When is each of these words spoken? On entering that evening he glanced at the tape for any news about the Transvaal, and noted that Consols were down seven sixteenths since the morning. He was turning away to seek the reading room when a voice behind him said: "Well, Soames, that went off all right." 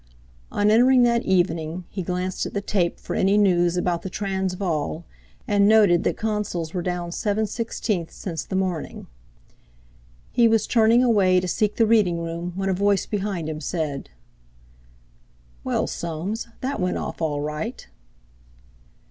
On 0.51 0.71
entering 0.71 1.03
that 1.03 1.21
evening 1.25 1.83
he 1.91 2.01
glanced 2.01 2.47
at 2.47 2.55
the 2.55 2.59
tape 2.61 2.99
for 2.99 3.15
any 3.15 3.37
news 3.37 3.77
about 3.77 4.01
the 4.01 4.09
Transvaal, 4.09 5.05
and 5.47 5.67
noted 5.67 6.03
that 6.03 6.17
Consols 6.17 6.73
were 6.73 6.81
down 6.81 7.11
seven 7.11 7.45
sixteenths 7.45 8.15
since 8.15 8.43
the 8.43 8.55
morning. 8.55 9.05
He 10.31 10.47
was 10.47 10.65
turning 10.65 11.03
away 11.03 11.39
to 11.39 11.47
seek 11.47 11.75
the 11.75 11.85
reading 11.85 12.19
room 12.19 12.53
when 12.55 12.67
a 12.67 12.73
voice 12.73 13.05
behind 13.05 13.47
him 13.47 13.61
said: 13.61 14.09
"Well, 15.63 15.85
Soames, 15.85 16.47
that 16.61 16.79
went 16.79 16.97
off 16.97 17.21
all 17.21 17.41
right." 17.41 17.85